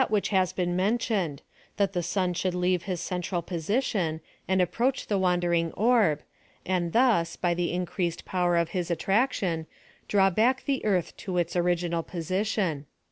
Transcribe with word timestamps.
183 0.01 0.15
which 0.17 0.29
has 0.29 0.51
been 0.51 0.75
mentioned— 0.75 1.41
that 1.77 1.93
the 1.93 2.01
sun 2.01 2.33
should 2.33 2.55
leave 2.55 2.81
his 2.85 2.99
central 2.99 3.43
position, 3.43 4.19
and 4.47 4.59
approach 4.59 5.05
the 5.05 5.17
wander 5.19 5.53
ing 5.53 5.71
orb, 5.73 6.23
and 6.65 6.91
thus, 6.91 7.35
by 7.35 7.53
the 7.53 7.71
increased 7.71 8.25
power 8.25 8.57
of 8.57 8.69
his 8.69 8.89
at 8.89 8.97
traction, 8.97 9.67
draw 10.07 10.31
back 10.31 10.65
the 10.65 10.83
earth 10.85 11.15
to 11.17 11.37
its 11.37 11.55
original 11.55 12.01
position. 12.01 12.87